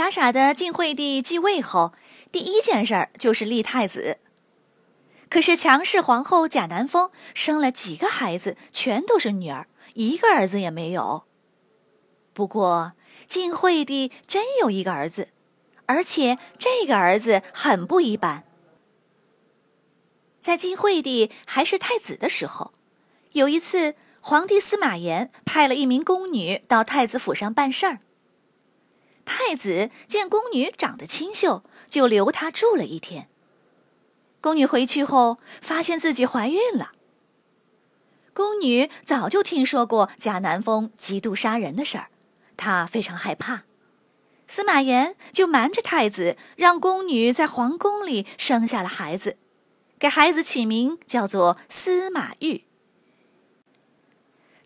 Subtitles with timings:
[0.00, 1.92] 傻傻的晋惠帝继位后，
[2.32, 4.16] 第一件事儿就是立太子。
[5.28, 11.24] 可是强势皇后贾南风生了几个孩子，全都是女儿，一个儿子也没有。
[12.32, 12.92] 不过
[13.28, 15.28] 晋惠帝真有一个儿子，
[15.84, 18.44] 而且这个儿子很不一般。
[20.40, 22.72] 在晋惠帝还是太子的时候，
[23.32, 27.98] 有一次，皇帝司马炎派了一名宫女到太子府上办事儿。
[29.32, 33.28] 太子见宫女长得清秀，就留她住了一天。
[34.40, 36.90] 宫女回去后，发现自己怀孕了。
[38.34, 42.08] 宫女早就听说过贾南风嫉妒杀人的事儿，
[42.56, 43.62] 她非常害怕。
[44.48, 49.36] 司马炎就瞒着太子，让宫女在皇宫里生下了孩子，
[50.00, 52.64] 给孩子起名叫做司马懿。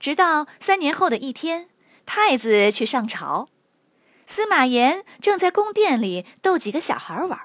[0.00, 1.68] 直到三年后的一天，
[2.06, 3.48] 太子去上朝。
[4.26, 7.40] 司马炎正在宫殿里逗几个小孩玩，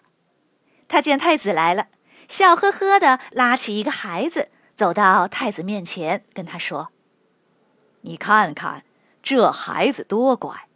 [0.88, 1.88] 他见太子来了，
[2.28, 6.90] 笑呵呵的拉起一个孩子，走到太子面前，跟他说
[8.02, 8.86] ：“你看看
[9.22, 10.70] 这孩子多乖，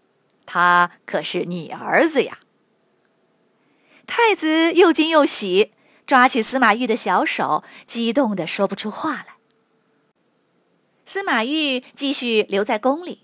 [0.45, 2.39] 他可是你儿子呀。”
[4.05, 5.73] 太子又惊又喜，
[6.05, 9.37] 抓起司马懿的小手，激动的说不出话来。
[11.05, 13.21] 司马懿继续留在宫里。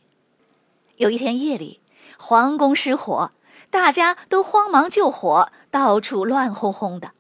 [0.96, 1.82] 有一天夜里。
[2.22, 3.32] 皇宫失火，
[3.70, 7.14] 大家都慌忙救火，到处乱哄哄的。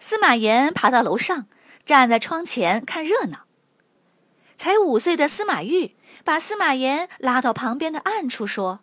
[0.00, 1.46] 司马炎爬到楼上，
[1.84, 3.40] 站在窗前看热闹。
[4.56, 5.94] 才五岁的司马懿
[6.24, 8.80] 把司马炎拉到旁边的暗处，说：“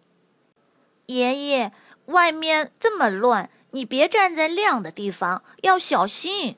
[1.08, 1.74] 爷爷，
[2.06, 6.56] 外面这么乱，你别站在亮的地方，要小心。”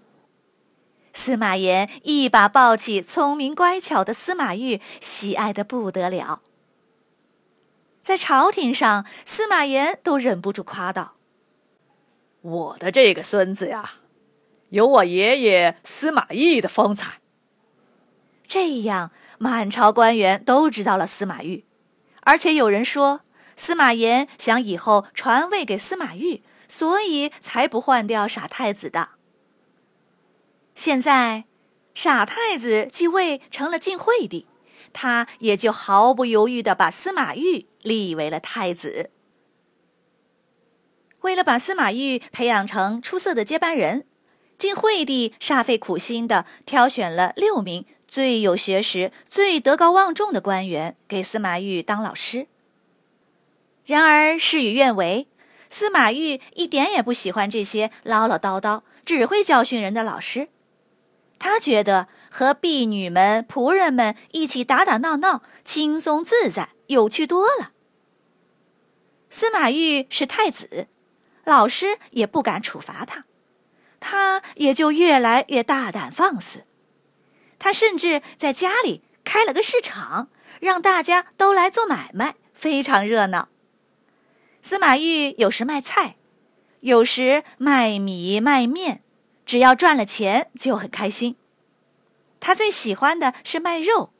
[1.13, 6.41] 司马炎一把抱起聪明乖巧的司马懿，喜爱的不得了。
[8.05, 11.15] 在朝廷上，司马炎都忍不住夸道
[12.41, 13.93] ：“我的这个孙子呀，
[14.69, 17.19] 有我爷爷司马懿的风采。”
[18.47, 21.65] 这样，满朝官员都知道了司马懿，
[22.21, 23.21] 而且有人说，
[23.55, 29.09] 司马炎想以后传位给司马懿，所以才不换掉傻太子的。
[30.75, 31.45] 现在，
[31.95, 34.45] 傻太子继位成了晋惠帝。
[34.97, 39.11] 他也就毫不犹豫的把司马懿立为了太子。
[41.19, 44.07] 为了把司马懿培养成出色的接班人，
[44.57, 52.47] 晋惠帝煞费苦心的挑选了六名最有学识、最德高望重的官员给司马懿当老师。
[53.85, 55.27] 然而事与愿违，
[55.69, 60.47] 司马懿一点也不喜欢这些唠唠叨叨、只会教训人的老师。
[61.37, 67.71] 他觉得和婢女们、仆人们一起打打闹闹，轻松自在，有趣多了。
[69.29, 70.89] 司马懿是太子，
[71.45, 73.23] 老师也不敢处罚他，
[74.01, 76.65] 他也就越来越大胆放肆。
[77.57, 80.27] 他甚至在家里开了个市场，
[80.59, 83.47] 让大家都来做买卖，非常热闹。
[84.61, 86.17] 司马懿有时卖菜，
[86.81, 89.01] 有时卖米卖面。
[89.45, 91.37] 只要赚了钱就很开心。
[92.45, 94.13] 他最喜欢的是卖肉，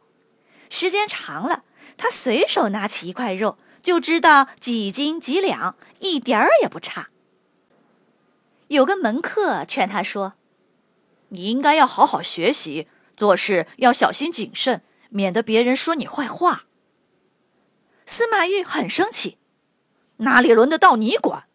[0.67, 1.63] 时间长了，
[1.95, 7.09] 他随手拿起一块肉就知道几斤几两，一点儿也不差。
[8.69, 10.33] 有个门客劝他说
[11.29, 16.63] ：“你应该要好好学习，做事要小心谨慎，免得别人说你坏话。”
[18.07, 19.37] 司马懿很生气
[20.17, 21.45] ：“哪里轮得到你管？”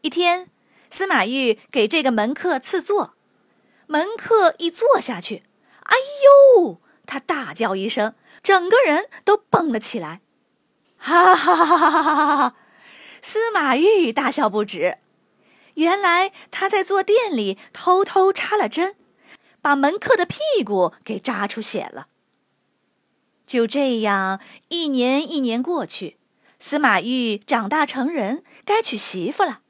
[0.00, 0.48] 一天。
[0.88, 3.13] 司马懿给这个门客赐座，
[3.94, 5.44] 门客一坐下去，
[5.84, 6.80] 哎呦！
[7.06, 10.20] 他大叫一声，整个人都蹦了起来，
[10.96, 12.56] 哈哈哈哈哈哈！
[13.22, 14.98] 司马懿大笑不止。
[15.74, 18.96] 原来他在坐垫里偷偷插了针，
[19.62, 22.08] 把门客的屁股给扎出血了。
[23.46, 24.40] 就这样，
[24.70, 26.16] 一年一年过去，
[26.58, 29.60] 司马懿长大成人，该娶媳妇了。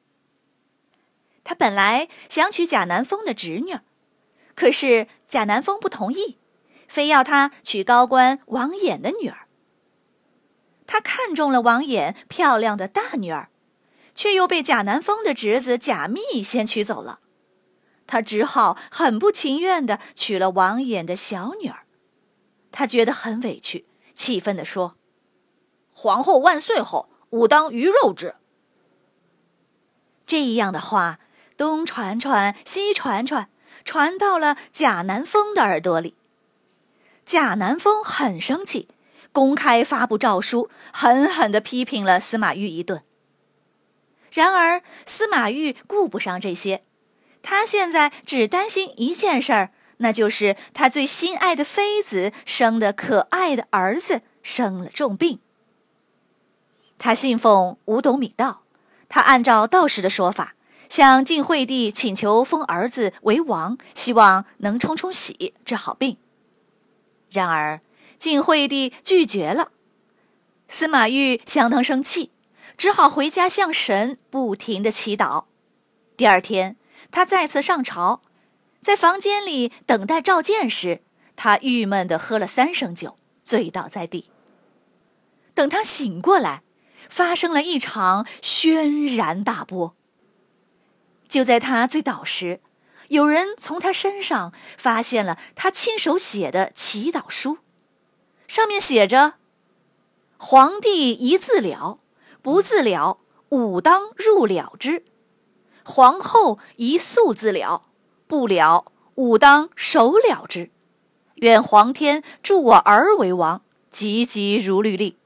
[1.43, 3.79] 他本来想娶贾南风的侄女，
[4.55, 6.39] 可是贾南风不同意，
[6.89, 9.49] 非要他娶高官王衍的女儿。
[10.87, 13.49] 他看中了王衍漂亮的大女儿，
[14.15, 17.21] 却又被贾南风的侄子贾密先娶走了。
[18.07, 21.87] 他只好很不情愿地娶了王衍的小女儿。
[22.71, 24.97] 他觉得很委屈，气愤地说
[25.91, 28.35] ：“皇后万岁后，吾当鱼肉之。”
[30.27, 31.19] 这样的话
[31.57, 33.49] 东传传，西传传，
[33.85, 36.15] 传到了贾南风的耳朵里。
[37.25, 38.89] 贾南风很生气。
[39.33, 43.03] 公开发布诏书，狠狠地批评了司马懿一顿。
[44.31, 46.85] 然而司马懿顾不上这些，
[47.43, 55.41] 他现在只担心一件事儿，那就是他最心爱的妃子生的可爱的儿子生了重病。
[56.97, 58.63] 他信奉五斗米道，
[59.09, 60.55] 他按照道士的说法，
[60.89, 66.17] 向晋惠帝请求封儿子为王，希望能冲冲喜，治好病。
[67.31, 67.81] 然而。
[68.17, 69.71] 晋惠帝拒绝了，
[70.67, 72.31] 司马懿相当生气，
[72.79, 75.45] 只好回家向神不停的祈祷。
[76.17, 76.77] 第二天，
[77.11, 78.23] 他再次上朝，
[78.81, 81.03] 在房间里等待召见时，
[81.37, 84.31] 他郁闷的喝了三升酒，醉倒在地。
[85.53, 86.63] 等他醒过来，
[87.11, 89.95] 发生了一场轩然大波。
[91.35, 92.61] 就在他醉倒时，
[93.09, 97.59] 有人从他身上发现了他亲手写的祈祷书。
[98.47, 99.35] 上面写着
[100.39, 101.99] ：“皇帝一自了，
[102.41, 105.03] 不自了，武当入了之；
[105.85, 107.83] 皇后一速自了，
[108.29, 110.71] 不了，武当守了之。
[111.39, 115.17] 愿皇天助我儿为王，急急如律令。”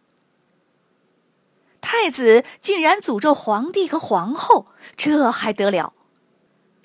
[1.82, 5.92] 太子竟然诅咒皇帝和皇后，这还得了？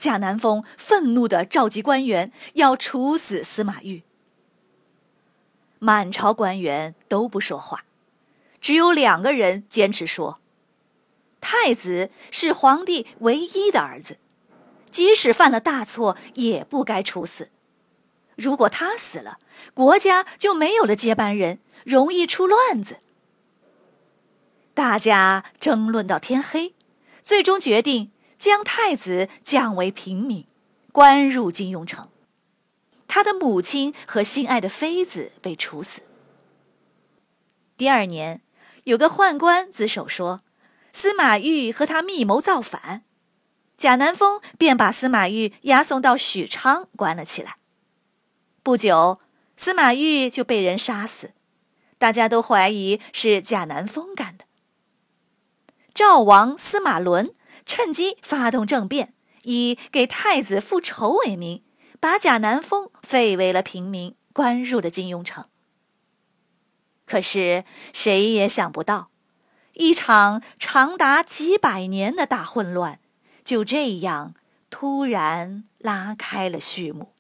[0.04, 4.04] 贾南风愤怒地召集官员，要处死司马懿。
[5.80, 7.86] 满朝官员都不说话，
[8.60, 10.42] 只有两个人坚持说
[11.40, 14.18] ：“太子是皇帝唯一的儿子，
[14.92, 17.50] 即使犯了大错，也不该处死。
[18.36, 19.38] 如果他死了，
[19.74, 22.98] 国家就没有了接班人，容易出乱子。”
[24.76, 26.74] 大家争论到天黑，
[27.22, 28.12] 最终决定
[28.44, 30.46] 将太子降为平民，
[30.92, 32.10] 关入金庸城。
[33.08, 36.02] 他的母亲和心爱的妃子被处死。
[37.78, 38.42] 第二年，
[38.84, 40.42] 有个宦官自首说，
[40.92, 43.06] 司马懿和他密谋造反，
[43.78, 47.56] 贾南风便把司马懿押送到许昌关了起来。
[48.62, 49.22] 不久，
[49.56, 51.32] 司马懿就被人杀死，
[51.98, 54.44] 大家都怀疑是贾南风干的。
[55.94, 57.34] 赵王司马伦
[57.66, 59.14] 趁机发动政变，
[59.44, 61.64] 以给太子复仇为名。
[62.00, 65.46] 把贾南风废为了平民，关入了金庸城。
[67.06, 67.64] 可是
[67.94, 69.10] 谁也想不到，
[69.72, 73.00] 一场长达几百年的大混乱，
[73.46, 74.34] 就这样
[74.70, 77.14] 突然拉开了序幕。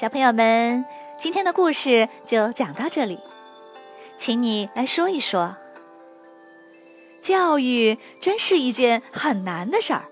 [0.00, 0.84] 小朋友们，
[1.18, 3.18] 今天的故事就讲到这里，
[4.16, 5.56] 请你来说一说，
[7.20, 10.04] 教育真是一件很难的事儿。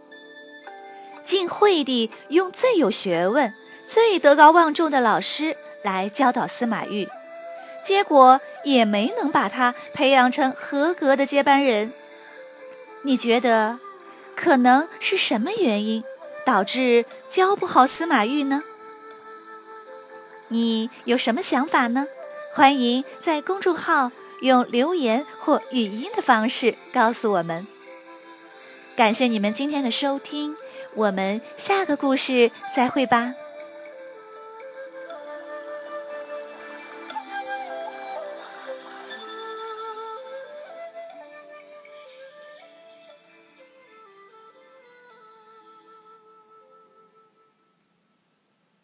[1.24, 3.54] 晋惠帝用最有学问、
[3.88, 7.06] 最德高望重的老师来教导司马懿，
[7.84, 11.92] 结果也没能把他培养成合格的接班人。
[13.04, 13.78] 你觉得，
[14.34, 16.02] 可能是什么原因
[16.44, 18.64] 导致教不好司马懿呢？
[20.48, 22.06] 你有什么想法呢？
[22.54, 24.10] 欢迎在公众号
[24.42, 27.66] 用留言或语音的方式告诉我们。
[28.96, 30.54] 感谢你们今天的收听，
[30.94, 33.34] 我们下个故事再会吧。